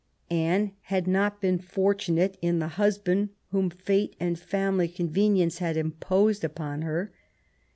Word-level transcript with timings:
Anne 0.31 0.71
had 0.85 1.05
not 1.07 1.39
been 1.39 1.59
fortunate 1.59 2.35
in 2.41 2.57
the 2.57 2.69
husband 2.69 3.29
whom 3.51 3.69
fate 3.69 4.15
and 4.19 4.39
family 4.39 4.87
convenience 4.87 5.59
had 5.59 5.77
imposed 5.77 6.43
upon 6.43 6.81
her. 6.81 7.11